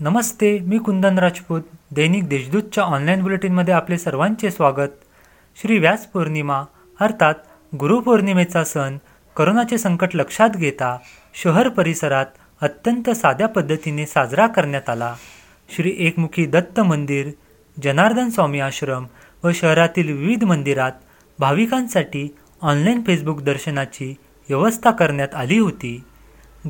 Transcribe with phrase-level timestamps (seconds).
[0.00, 1.62] नमस्ते मी कुंदन राजपूत.
[1.90, 4.90] दैनिक देशदूतच्या online बुलेटिनमध्ये आपले सर्वांचे स्वागत.
[5.56, 6.62] श्री व्यास पौर्णिमा
[7.00, 7.34] अर्थात
[7.74, 8.98] गुरुपौर्णिमेचा सण
[9.36, 10.98] करोनाचे संकट लक्षात घेता
[11.34, 12.26] शहर परिसरात
[12.60, 15.14] अत्यंत साध्या पद्धतीने साजरा करण्यात आला.
[15.76, 17.30] श्री एकमुखी दत्त मंदिर
[17.82, 19.06] जनार्दन स्वामी आश्रम
[19.44, 20.92] व शहरातील विविध मंदिरात
[21.38, 24.14] भाविकांसाठी ऑनलाईन फेसबुक दर्शनाची
[24.48, 26.02] व्यवस्था करण्यात आली होती.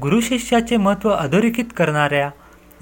[0.02, 2.30] गुरुशिष्याचे महत्त्व अधोरेखित करणाऱ्या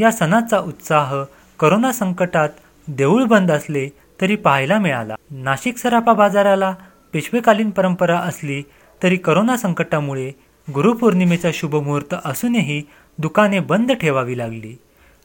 [0.00, 1.14] या सणाचा उत्साह
[1.60, 2.48] करोना संकटात
[2.88, 3.88] देऊळ बंद असले
[4.20, 5.14] तरी पाहायला मिळाला.
[5.30, 6.74] नाशिक सराफा बाजाराला
[7.12, 8.62] पेशवेकालीन परंपरा असली
[9.02, 10.30] तरी करोना संकटामुळे
[10.74, 12.82] गुरुपौर्णिमेचा शुभमुहूर्त असूनही
[13.18, 14.78] दुकाने बंद ठेवावी लागली.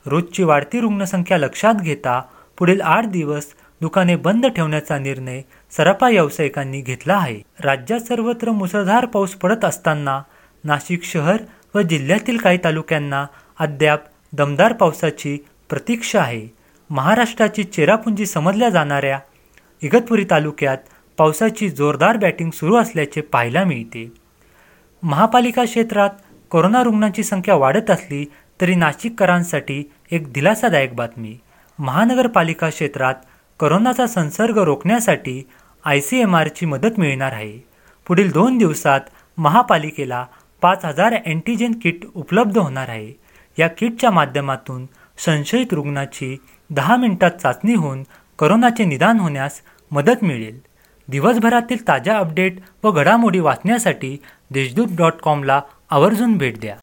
[0.06, 2.22] रोजची वाढती रुग्णसंख्या लक्षात घेता
[2.58, 3.46] पुढील आठ दिवस
[3.82, 5.42] दुकाने बंद ठेवण्याचा निर्णय
[5.72, 7.42] सराफा व्यावसायिकांनी घेतला आहे.
[7.60, 10.22] राज्यात सर्वत्र मुसळधार पाऊस पडत असताना
[10.64, 11.38] नाशिक शहर
[11.76, 13.26] व जिल्ह्यातील काही तालुक्यांना
[13.60, 14.02] अद्याप
[14.34, 15.38] दमदार पावसाची
[15.70, 16.48] प्रतीक्षा आहे.
[16.90, 19.20] महाराष्ट्राची चेरापुंजी समजल्या जाणाऱ्या
[19.82, 20.78] इगतपुरी तालुक्यात
[21.18, 24.12] पावसाची जोरदार बॅटिंग सुरू असल्याचे पाहायला मिळते.
[25.04, 26.10] महापालिका क्षेत्रात
[26.50, 28.26] कोरोना रुग्णांची संख्या वाढत असली
[28.62, 31.38] तरी नाशिककरांसाठी एक दिलासादायक बातमी.
[31.80, 33.16] महानगरपालिका क्षेत्रात
[33.60, 35.42] करोनाचा संसर्ग रोखण्यासाठी
[35.86, 37.58] आय सी एम आरची मदत मिळणार आहे.
[38.08, 39.02] पुढील दोन दिवसात
[39.38, 40.26] महापालिकेला
[40.62, 43.21] पाच हजार अँटीजेन किट उपलब्ध होणार आहे.
[43.60, 44.86] या किटच्या माध्यमातून
[45.18, 46.38] संशयित रुग्णाची
[46.70, 48.04] दहा मिनिटात चाचणी होऊन
[48.40, 50.60] करोनाचे निदान होण्यास मदत मिळेल.
[51.08, 54.18] दिवसभरातील ताज्या अपडेट व घडामोडी वाचण्यासाठी
[54.52, 56.76] देशदूत डॉट कॉमला आवर्जून भेट द्या.